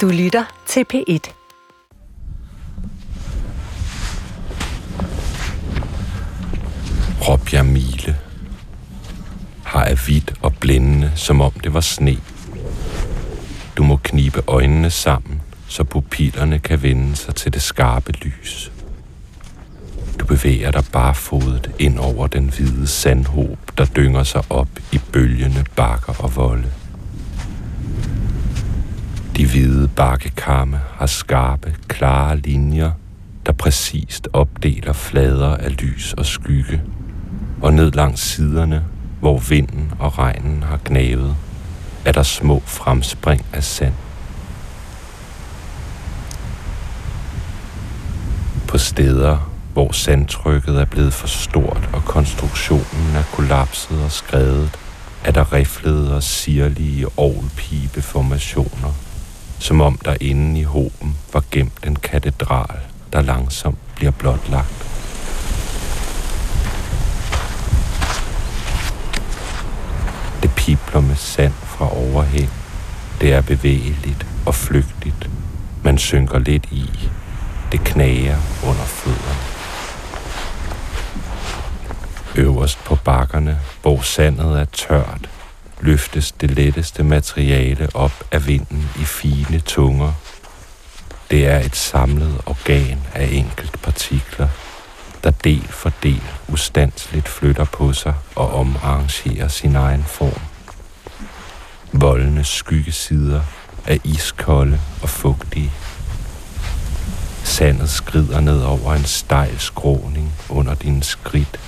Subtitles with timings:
[0.00, 1.32] Du lytter til P1.
[7.28, 8.16] Råbjerg Mile
[9.64, 12.16] har er hvidt og blændende, som om det var sne.
[13.76, 18.72] Du må knibe øjnene sammen, så pupillerne kan vende sig til det skarpe lys.
[20.20, 25.64] Du bevæger dig barfodet ind over den hvide sandhob, der dynger sig op i bølgende
[25.76, 26.72] bakker og volde.
[29.36, 32.90] De hvide bakkekamme har skarpe, klare linjer,
[33.46, 36.82] der præcist opdeler flader af lys og skygge,
[37.62, 38.84] og ned langs siderne,
[39.20, 41.36] hvor vinden og regnen har gnavet,
[42.04, 43.94] er der små fremspring af sand.
[48.68, 54.70] På steder, hvor sandtrykket er blevet for stort og konstruktionen er kollapset og skredet,
[55.24, 58.92] er der riflede og sirlige ovlpibeformationer,
[59.58, 62.80] som om der inde i hoben var gemt en katedral,
[63.12, 64.86] der langsomt bliver blotlagt.
[70.42, 72.50] Det pipler med sand fra overhæng.
[73.20, 75.30] Det er bevægeligt og flygtigt.
[75.82, 76.90] Man synker lidt i.
[77.72, 79.54] Det knager under fødderne.
[82.36, 85.28] Øverst på bakkerne, hvor sandet er tørt,
[85.84, 90.12] løftes det letteste materiale op af vinden i fine tunger.
[91.30, 94.48] Det er et samlet organ af enkelt partikler,
[95.24, 100.40] der del for del ustandsligt flytter på sig og omarrangerer sin egen form.
[101.92, 103.42] Voldene skyggesider
[103.86, 105.72] er iskolde og fugtige.
[107.44, 111.60] Sandet skrider ned over en stejl skråning under dine skridt.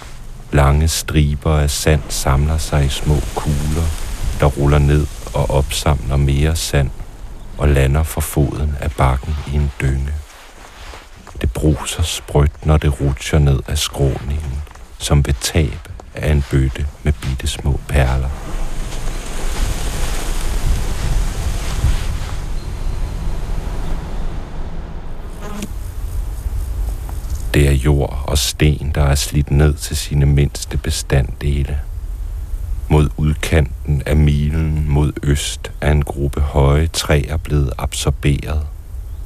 [0.52, 4.05] Lange striber af sand samler sig i små kugler,
[4.40, 6.90] der ruller ned og opsamler mere sand
[7.58, 10.12] og lander for foden af bakken i en dynge.
[11.40, 14.62] Det bruser sprødt, når det rutscher ned af skråningen,
[14.98, 18.30] som ved tab af en bøtte med bitte små perler.
[27.54, 31.80] Det er jord og sten, der er slidt ned til sine mindste bestanddele.
[32.88, 38.66] Mod udkanten af milen mod øst er en gruppe høje træer blevet absorberet,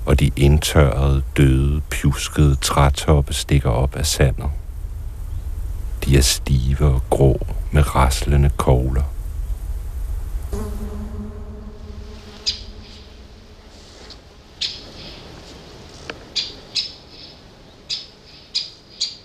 [0.06, 4.50] og de indtørrede, døde, pjuskede trætoppe stikker op af sandet.
[6.04, 9.02] De er stive og grå med raslende kogler.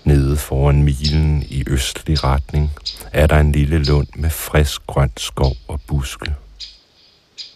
[0.06, 2.70] Nede foran milen i østlig retning
[3.12, 6.34] er der en lille lund med frisk grønt skov og buske.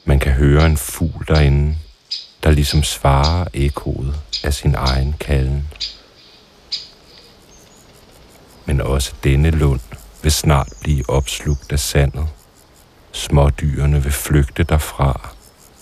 [0.05, 1.77] Man kan høre en fugl derinde,
[2.43, 5.69] der ligesom svarer ekkoet af sin egen kalden.
[8.67, 9.81] Men også denne lund
[10.23, 12.27] vil snart blive opslugt af sandet.
[13.13, 15.31] Smådyrene vil flygte derfra.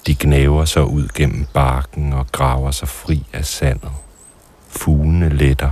[0.06, 3.92] De gnæver sig ud gennem barken og graver sig fri af sandet.
[4.68, 5.70] Fuglene letter,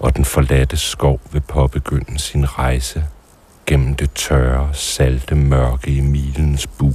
[0.00, 3.04] og den forladte skov vil påbegynde sin rejse
[3.66, 6.92] gennem det tørre, salte mørke i milens bu.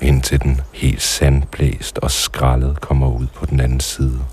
[0.00, 4.24] Indtil den helt sandblæst og skrællet kommer ud på den anden side.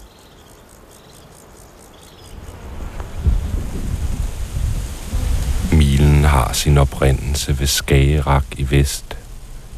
[5.71, 9.17] Milen har sin oprindelse ved Skagerak i vest.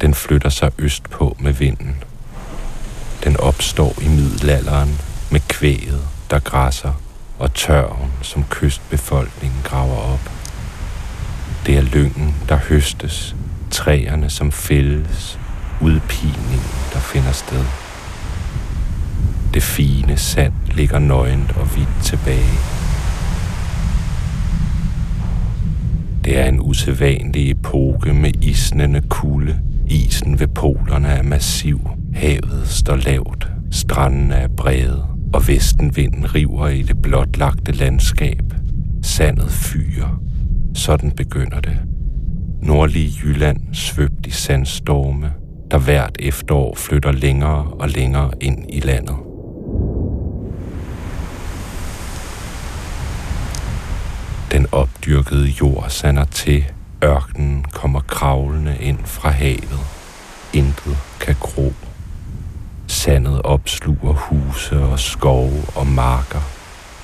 [0.00, 2.04] Den flytter sig østpå med vinden.
[3.24, 5.00] Den opstår i middelalderen
[5.30, 6.92] med kvæget, der græsser,
[7.38, 10.30] og tørven, som kystbefolkningen graver op.
[11.66, 13.36] Det er lyngen, der høstes,
[13.70, 15.38] træerne, som fældes,
[15.80, 17.64] udpigningen, der finder sted.
[19.54, 22.58] Det fine sand ligger nøgent og hvidt tilbage.
[26.24, 29.58] Det er en usædvanlig epoke med isnende kulde.
[29.86, 31.90] Isen ved polerne er massiv.
[32.14, 33.48] Havet står lavt.
[33.70, 35.15] Strandene er brede.
[35.32, 38.42] Og vestenvinden river i det blotlagte landskab.
[39.02, 40.20] Sandet fyrer.
[40.74, 41.78] Sådan begynder det.
[42.62, 45.32] Nordlige Jylland svøbt i sandstorme,
[45.70, 49.16] der hvert efterår flytter længere og længere ind i landet.
[54.52, 56.64] Den opdyrkede jord sander til,
[57.04, 59.80] ørkenen kommer kravlende ind fra havet.
[60.54, 61.72] Intet kan gro.
[63.06, 66.40] Sandet opsluger huse og skove og marker.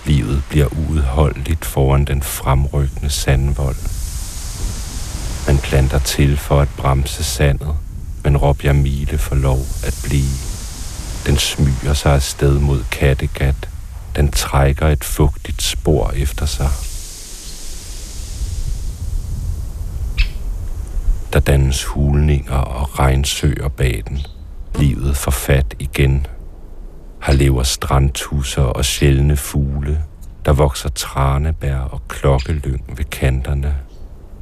[0.05, 3.77] Livet bliver uudholdeligt foran den fremrykkende sandvold.
[5.47, 7.75] Man planter til for at bremse sandet,
[8.25, 10.37] men Rob Jamile får lov at blive.
[11.27, 13.69] Den smyger sig afsted mod Kattegat.
[14.17, 16.71] Den trækker et fugtigt spor efter sig.
[21.33, 24.27] Der dannes hulninger og regnsøer bag den.
[24.79, 26.27] Livet får fat igen.
[27.23, 30.03] Her lever strandtusser og sjældne fugle.
[30.45, 33.77] Der vokser tranebær og klokkelyng ved kanterne.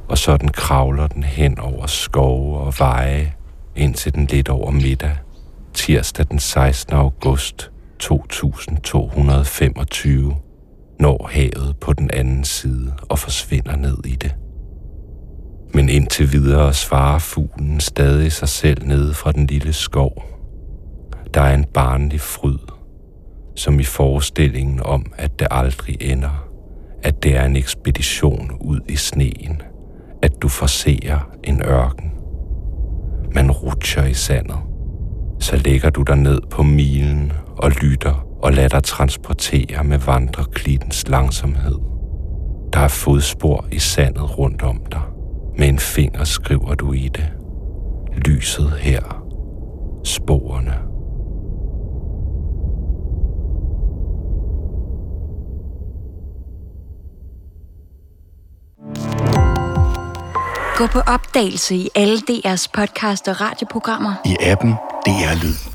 [0.09, 3.33] Og sådan kravler den hen over skove og veje,
[3.75, 5.17] indtil den lidt over middag,
[5.73, 6.95] tirsdag den 16.
[6.95, 10.35] august 2225,
[10.99, 14.35] når havet på den anden side og forsvinder ned i det.
[15.73, 20.23] Men indtil videre svarer fuglen stadig sig selv nede fra den lille skov.
[21.33, 22.59] Der er en barnlig fryd,
[23.55, 26.47] som i forestillingen om, at det aldrig ender,
[27.03, 29.61] at det er en ekspedition ud i sneen,
[30.21, 32.11] at du forser en ørken.
[33.35, 34.57] Man rutscher i sandet.
[35.39, 41.07] Så lægger du dig ned på milen og lytter og lader dig transportere med vandreklittens
[41.07, 41.75] langsomhed.
[42.73, 45.01] Der er fodspor i sandet rundt om dig.
[45.61, 47.29] Med en finger skriver du i det.
[48.25, 49.23] Lyset her.
[50.05, 50.73] Sporene.
[60.77, 64.13] Gå på opdagelse i alle DR's podcast og radioprogrammer.
[64.25, 64.71] I appen
[65.05, 65.70] DR Lyd.